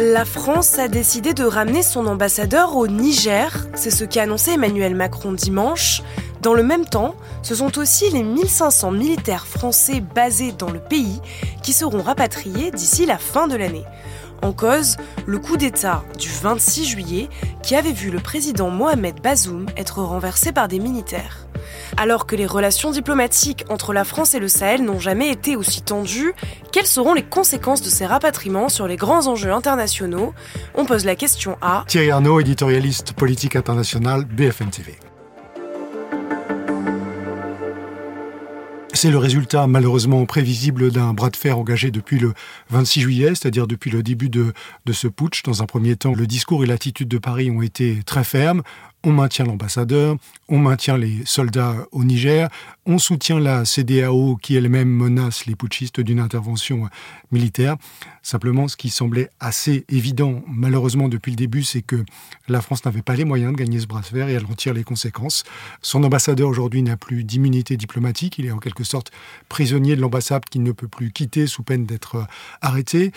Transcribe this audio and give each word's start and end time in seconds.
La 0.00 0.24
France 0.24 0.78
a 0.78 0.86
décidé 0.86 1.34
de 1.34 1.42
ramener 1.42 1.82
son 1.82 2.06
ambassadeur 2.06 2.76
au 2.76 2.86
Niger, 2.86 3.66
c'est 3.74 3.90
ce 3.90 4.04
qu'a 4.04 4.22
annoncé 4.22 4.52
Emmanuel 4.52 4.94
Macron 4.94 5.32
dimanche. 5.32 6.02
Dans 6.40 6.54
le 6.54 6.62
même 6.62 6.84
temps, 6.84 7.16
ce 7.42 7.56
sont 7.56 7.76
aussi 7.80 8.08
les 8.10 8.22
1500 8.22 8.92
militaires 8.92 9.48
français 9.48 10.00
basés 10.00 10.52
dans 10.52 10.70
le 10.70 10.78
pays 10.78 11.20
qui 11.64 11.72
seront 11.72 12.00
rapatriés 12.00 12.70
d'ici 12.70 13.06
la 13.06 13.18
fin 13.18 13.48
de 13.48 13.56
l'année. 13.56 13.84
En 14.40 14.52
cause, 14.52 14.98
le 15.26 15.40
coup 15.40 15.56
d'État 15.56 16.04
du 16.16 16.28
26 16.28 16.84
juillet 16.84 17.28
qui 17.64 17.74
avait 17.74 17.90
vu 17.90 18.12
le 18.12 18.20
président 18.20 18.70
Mohamed 18.70 19.20
Bazoum 19.20 19.66
être 19.76 20.00
renversé 20.00 20.52
par 20.52 20.68
des 20.68 20.78
militaires. 20.78 21.48
Alors 22.00 22.26
que 22.26 22.36
les 22.36 22.46
relations 22.46 22.92
diplomatiques 22.92 23.64
entre 23.70 23.92
la 23.92 24.04
France 24.04 24.32
et 24.34 24.38
le 24.38 24.46
Sahel 24.46 24.84
n'ont 24.84 25.00
jamais 25.00 25.30
été 25.30 25.56
aussi 25.56 25.82
tendues, 25.82 26.32
quelles 26.70 26.86
seront 26.86 27.12
les 27.12 27.24
conséquences 27.24 27.82
de 27.82 27.88
ces 27.88 28.06
rapatriements 28.06 28.68
sur 28.68 28.86
les 28.86 28.94
grands 28.94 29.26
enjeux 29.26 29.50
internationaux? 29.50 30.32
On 30.76 30.84
pose 30.84 31.04
la 31.04 31.16
question 31.16 31.58
à 31.60 31.82
Thierry 31.88 32.12
Arnaud, 32.12 32.38
éditorialiste 32.38 33.14
politique 33.14 33.56
international, 33.56 34.26
BFM 34.26 34.70
TV. 34.70 34.94
C'est 38.94 39.10
le 39.10 39.18
résultat 39.18 39.66
malheureusement 39.66 40.24
prévisible 40.24 40.92
d'un 40.92 41.14
bras 41.14 41.30
de 41.30 41.36
fer 41.36 41.58
engagé 41.58 41.90
depuis 41.90 42.18
le 42.18 42.32
26 42.70 43.00
juillet, 43.00 43.28
c'est-à-dire 43.28 43.66
depuis 43.66 43.90
le 43.90 44.04
début 44.04 44.28
de, 44.28 44.52
de, 44.86 44.92
ce 44.92 45.08
putsch. 45.08 45.42
Dans 45.42 45.62
un 45.62 45.66
premier 45.66 45.94
temps, 45.94 46.14
le 46.14 46.26
discours 46.26 46.64
et 46.64 46.66
l'attitude 46.66 47.08
de 47.08 47.18
Paris 47.18 47.50
ont 47.50 47.62
été 47.62 48.02
très 48.04 48.24
fermes 48.24 48.62
on 49.04 49.12
maintient 49.12 49.44
l'ambassadeur, 49.44 50.16
on 50.48 50.58
maintient 50.58 50.96
les 50.96 51.24
soldats 51.24 51.76
au 51.92 52.04
Niger, 52.04 52.48
on 52.86 52.98
soutient 52.98 53.38
la 53.38 53.64
CDAO 53.64 54.36
qui 54.36 54.56
elle-même 54.56 54.88
menace 54.88 55.46
les 55.46 55.54
putschistes 55.54 56.00
d'une 56.00 56.20
intervention 56.20 56.88
militaire. 57.30 57.76
Simplement, 58.22 58.66
ce 58.66 58.76
qui 58.76 58.90
semblait 58.90 59.30
assez 59.40 59.84
évident, 59.88 60.42
malheureusement 60.46 61.08
depuis 61.08 61.30
le 61.30 61.36
début, 61.36 61.62
c'est 61.62 61.82
que 61.82 62.04
la 62.48 62.60
France 62.60 62.84
n'avait 62.84 63.02
pas 63.02 63.14
les 63.14 63.24
moyens 63.24 63.52
de 63.52 63.56
gagner 63.58 63.78
ce 63.80 63.86
bras 63.86 64.00
de 64.00 64.06
fer 64.06 64.28
et 64.28 64.32
elle 64.32 64.46
en 64.46 64.54
tire 64.54 64.74
les 64.74 64.84
conséquences. 64.84 65.44
Son 65.80 66.02
ambassadeur 66.02 66.48
aujourd'hui 66.48 66.82
n'a 66.82 66.96
plus 66.96 67.24
d'immunité 67.24 67.76
diplomatique, 67.76 68.38
il 68.38 68.46
est 68.46 68.50
en 68.50 68.58
quelque 68.58 68.84
sorte 68.84 69.12
prisonnier 69.48 69.96
de 69.96 70.00
l'ambassade 70.00 70.44
qu'il 70.44 70.62
ne 70.62 70.72
peut 70.72 70.88
plus 70.88 71.12
quitter 71.12 71.46
sous 71.46 71.62
peine 71.62 71.86
d'être 71.86 72.26
arrêté. 72.60 73.12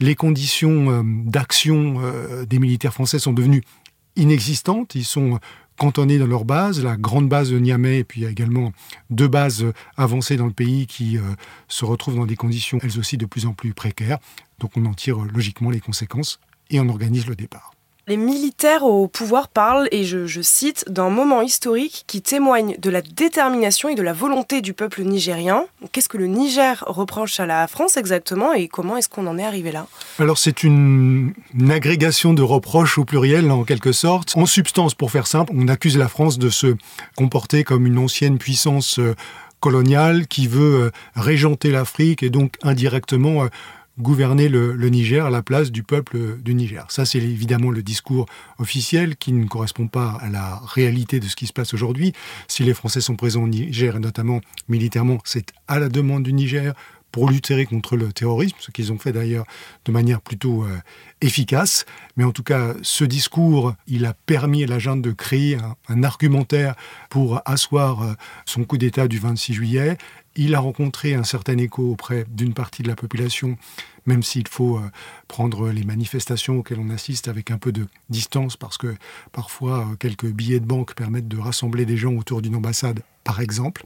Les 0.00 0.14
conditions 0.14 0.90
euh, 0.90 1.02
d'action 1.04 2.00
euh, 2.02 2.44
des 2.44 2.58
militaires 2.58 2.92
français 2.92 3.18
sont 3.18 3.32
devenues 3.32 3.62
inexistantes. 4.16 4.94
Ils 4.94 5.04
sont 5.04 5.38
cantonnés 5.78 6.18
dans 6.18 6.26
leur 6.26 6.44
base, 6.44 6.82
la 6.82 6.96
grande 6.96 7.28
base 7.28 7.50
de 7.50 7.58
Niamey, 7.58 7.98
et 7.98 8.04
puis 8.04 8.20
il 8.20 8.24
y 8.24 8.26
a 8.26 8.30
également 8.30 8.72
deux 9.10 9.28
bases 9.28 9.64
avancées 9.96 10.36
dans 10.36 10.46
le 10.46 10.52
pays 10.52 10.86
qui 10.86 11.18
euh, 11.18 11.22
se 11.68 11.84
retrouvent 11.84 12.16
dans 12.16 12.26
des 12.26 12.36
conditions 12.36 12.78
elles 12.82 12.98
aussi 12.98 13.16
de 13.16 13.26
plus 13.26 13.46
en 13.46 13.52
plus 13.52 13.74
précaires. 13.74 14.18
Donc 14.60 14.72
on 14.76 14.84
en 14.86 14.94
tire 14.94 15.18
logiquement 15.18 15.70
les 15.70 15.80
conséquences 15.80 16.38
et 16.70 16.78
on 16.78 16.88
organise 16.88 17.26
le 17.26 17.34
départ. 17.34 17.71
Les 18.08 18.16
militaires 18.16 18.82
au 18.82 19.06
pouvoir 19.06 19.46
parlent, 19.46 19.86
et 19.92 20.02
je, 20.02 20.42
cite, 20.42 20.84
d'un 20.88 21.08
moment 21.08 21.40
historique 21.40 22.02
qui 22.08 22.20
témoigne 22.20 22.74
de 22.80 22.90
la 22.90 23.00
détermination 23.00 23.90
et 23.90 23.94
de 23.94 24.02
la 24.02 24.12
volonté 24.12 24.60
du 24.60 24.72
peuple 24.72 25.02
nigérien. 25.02 25.66
Qu'est-ce 25.92 26.08
que 26.08 26.18
le 26.18 26.26
Niger 26.26 26.82
reproche 26.88 27.38
à 27.38 27.46
la 27.46 27.68
France 27.68 27.96
exactement 27.96 28.54
et 28.54 28.66
comment 28.66 28.96
est-ce 28.96 29.08
qu'on 29.08 29.28
en 29.28 29.38
est 29.38 29.44
arrivé 29.44 29.70
là? 29.70 29.86
Alors 30.18 30.38
c'est 30.38 30.64
une, 30.64 31.32
agrégation 31.70 32.34
de 32.34 32.42
reproches 32.42 32.98
au 32.98 33.04
pluriel 33.04 33.48
en 33.52 33.62
quelque 33.62 33.92
sorte. 33.92 34.36
En 34.36 34.46
substance, 34.46 34.94
pour 34.94 35.12
faire 35.12 35.28
simple, 35.28 35.52
on 35.54 35.68
accuse 35.68 35.96
la 35.96 36.08
France 36.08 36.38
de 36.38 36.50
se 36.50 36.74
comporter 37.16 37.62
comme 37.62 37.86
une 37.86 37.98
ancienne 37.98 38.38
puissance 38.38 38.98
euh, 38.98 39.14
coloniale 39.60 40.26
qui 40.26 40.48
veut 40.48 40.86
euh, 40.86 40.90
régenter 41.14 41.70
l'Afrique 41.70 42.24
et 42.24 42.30
donc 42.30 42.56
indirectement 42.64 43.44
euh, 43.44 43.48
gouverner 43.98 44.48
le, 44.48 44.74
Niger 44.88 45.26
à 45.26 45.30
la 45.30 45.42
place 45.42 45.70
du 45.70 45.82
peuple 45.82 46.38
du 46.42 46.54
Niger. 46.54 46.86
Ça, 46.90 47.04
c'est 47.04 47.18
évidemment 47.18 47.70
le 47.70 47.82
discours 47.82 48.26
officiel 48.58 49.16
qui 49.16 49.32
ne 49.32 49.46
correspond 49.46 49.86
pas 49.88 50.18
à 50.20 50.28
la 50.28 50.60
réalité 50.64 51.20
de 51.20 51.26
ce 51.26 51.36
qui 51.36 51.46
se 51.46 51.52
passe 51.52 51.74
aujourd'hui. 51.74 52.12
Si 52.48 52.62
les 52.62 52.74
Français 52.74 53.00
sont 53.00 53.16
présents 53.16 53.42
au 53.44 53.48
Niger, 53.48 53.96
et 53.96 54.00
notamment 54.00 54.40
militairement, 54.68 55.18
c'est 55.24 55.52
à 55.68 55.78
la 55.78 55.88
demande 55.88 56.22
du 56.22 56.32
Niger 56.32 56.74
pour 57.12 57.28
lutter 57.28 57.66
contre 57.66 57.96
le 57.96 58.10
terrorisme, 58.10 58.56
ce 58.58 58.70
qu'ils 58.70 58.90
ont 58.90 58.98
fait 58.98 59.12
d'ailleurs 59.12 59.44
de 59.84 59.92
manière 59.92 60.22
plutôt 60.22 60.64
euh, 60.64 60.78
efficace. 61.20 61.84
Mais 62.16 62.24
en 62.24 62.32
tout 62.32 62.42
cas, 62.42 62.72
ce 62.80 63.04
discours, 63.04 63.74
il 63.86 64.06
a 64.06 64.14
permis 64.14 64.64
à 64.64 64.66
la 64.66 64.78
junte 64.78 65.02
de 65.02 65.12
créer 65.12 65.58
un, 65.88 66.02
argumentaire 66.02 66.74
pour 67.10 67.42
asseoir 67.44 68.02
euh, 68.02 68.14
son 68.46 68.64
coup 68.64 68.78
d'État 68.78 69.06
du 69.08 69.18
26 69.18 69.52
juillet. 69.52 69.98
Il 70.36 70.54
a 70.54 70.60
rencontré 70.60 71.14
un 71.14 71.24
certain 71.24 71.58
écho 71.58 71.90
auprès 71.90 72.24
d'une 72.30 72.54
partie 72.54 72.82
de 72.82 72.88
la 72.88 72.96
population, 72.96 73.58
même 74.06 74.22
s'il 74.22 74.48
faut 74.48 74.78
euh, 74.78 74.90
prendre 75.28 75.68
les 75.70 75.84
manifestations 75.84 76.58
auxquelles 76.58 76.80
on 76.80 76.90
assiste 76.90 77.28
avec 77.28 77.50
un 77.50 77.58
peu 77.58 77.72
de 77.72 77.86
distance, 78.08 78.56
parce 78.56 78.78
que 78.78 78.94
parfois 79.32 79.88
quelques 79.98 80.26
billets 80.26 80.60
de 80.60 80.66
banque 80.66 80.94
permettent 80.94 81.28
de 81.28 81.38
rassembler 81.38 81.84
des 81.84 81.96
gens 81.96 82.14
autour 82.14 82.42
d'une 82.42 82.56
ambassade, 82.56 83.02
par 83.24 83.40
exemple. 83.40 83.84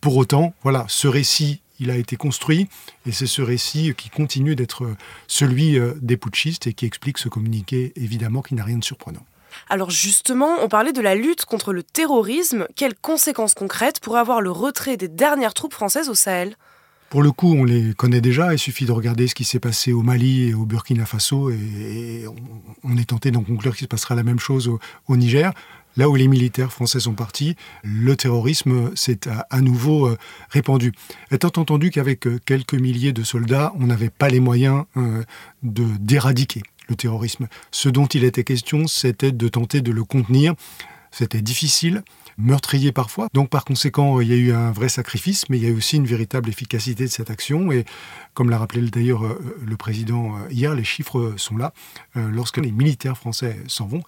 Pour 0.00 0.16
autant, 0.16 0.54
voilà, 0.62 0.86
ce 0.88 1.08
récit 1.08 1.60
il 1.80 1.90
a 1.90 1.96
été 1.96 2.16
construit, 2.16 2.68
et 3.06 3.12
c'est 3.12 3.26
ce 3.26 3.42
récit 3.42 3.94
qui 3.96 4.08
continue 4.08 4.54
d'être 4.54 4.94
celui 5.26 5.78
euh, 5.78 5.94
des 6.00 6.16
putschistes 6.16 6.66
et 6.66 6.72
qui 6.72 6.86
explique 6.86 7.18
ce 7.18 7.28
communiqué, 7.28 7.92
évidemment, 7.96 8.42
qui 8.42 8.54
n'a 8.54 8.64
rien 8.64 8.78
de 8.78 8.84
surprenant. 8.84 9.24
Alors 9.68 9.90
justement, 9.90 10.56
on 10.62 10.68
parlait 10.68 10.92
de 10.92 11.00
la 11.00 11.14
lutte 11.14 11.44
contre 11.44 11.72
le 11.72 11.82
terrorisme. 11.82 12.66
Quelles 12.76 12.94
conséquences 12.94 13.54
concrètes 13.54 14.00
pourrait 14.00 14.20
avoir 14.20 14.40
le 14.40 14.50
retrait 14.50 14.96
des 14.96 15.08
dernières 15.08 15.54
troupes 15.54 15.74
françaises 15.74 16.08
au 16.08 16.14
Sahel? 16.14 16.56
Pour 17.14 17.22
le 17.22 17.30
coup, 17.30 17.54
on 17.54 17.62
les 17.62 17.94
connaît 17.94 18.20
déjà. 18.20 18.52
Il 18.52 18.58
suffit 18.58 18.86
de 18.86 18.92
regarder 18.92 19.28
ce 19.28 19.36
qui 19.36 19.44
s'est 19.44 19.60
passé 19.60 19.92
au 19.92 20.02
Mali 20.02 20.48
et 20.48 20.54
au 20.54 20.64
Burkina 20.64 21.06
Faso 21.06 21.48
et, 21.48 22.24
on, 22.82 22.96
est 22.96 23.04
tenté 23.04 23.30
d'en 23.30 23.42
conclure 23.42 23.76
qu'il 23.76 23.84
se 23.84 23.88
passera 23.88 24.16
la 24.16 24.24
même 24.24 24.40
chose 24.40 24.68
au 25.06 25.16
Niger. 25.16 25.52
Là 25.96 26.08
où 26.08 26.16
les 26.16 26.26
militaires 26.26 26.72
français 26.72 26.98
sont 26.98 27.14
partis, 27.14 27.54
le 27.84 28.16
terrorisme 28.16 28.90
s'est 28.96 29.28
à, 29.28 29.60
nouveau 29.60 30.08
euh, 30.08 30.18
répandu. 30.50 30.92
Étant 31.30 31.52
entendu 31.56 31.90
qu'avec 31.90 32.26
euh, 32.26 32.40
quelques 32.44 32.74
milliers 32.74 33.12
de 33.12 33.22
soldats, 33.22 33.72
on 33.78 33.86
n'avait 33.86 34.10
pas 34.10 34.28
les 34.28 34.40
moyens 34.40 34.84
euh, 34.96 35.22
d'éradiquer 35.62 36.64
le 36.88 36.96
terrorisme. 36.96 37.48
Ce 37.70 37.88
dont 37.88 38.06
il 38.06 38.24
était 38.24 38.44
question, 38.44 38.86
c'était 38.86 39.32
de 39.32 39.48
tenter 39.48 39.80
de 39.80 39.92
le 39.92 40.04
contenir. 40.04 40.54
C'était 41.10 41.42
difficile, 41.42 42.02
meurtrier 42.38 42.90
parfois. 42.90 43.28
Donc 43.32 43.48
par 43.48 43.64
conséquent, 43.64 44.20
il 44.20 44.28
y 44.28 44.32
a 44.32 44.36
eu 44.36 44.52
un 44.52 44.72
vrai 44.72 44.88
sacrifice, 44.88 45.48
mais 45.48 45.58
il 45.58 45.62
y 45.62 45.66
a 45.66 45.70
eu 45.70 45.76
aussi 45.76 45.96
une 45.96 46.06
véritable 46.06 46.48
efficacité 46.48 47.04
de 47.04 47.10
cette 47.10 47.30
action. 47.30 47.70
Et 47.70 47.84
comme 48.34 48.50
l'a 48.50 48.58
rappelé 48.58 48.82
d'ailleurs 48.90 49.22
le 49.64 49.76
président 49.76 50.34
hier, 50.50 50.74
les 50.74 50.82
chiffres 50.82 51.34
sont 51.36 51.56
là. 51.56 51.72
Lorsque 52.16 52.58
les 52.58 52.72
militaires 52.72 53.16
français 53.16 53.56
s'en 53.68 53.86
vont, 53.86 54.02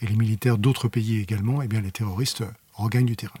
et 0.00 0.06
les 0.06 0.16
militaires 0.16 0.56
d'autres 0.56 0.86
pays 0.88 1.18
également, 1.18 1.62
eh 1.62 1.66
bien 1.66 1.80
les 1.80 1.92
terroristes 1.92 2.44
regagnent 2.74 3.06
du 3.06 3.16
terrain. 3.16 3.40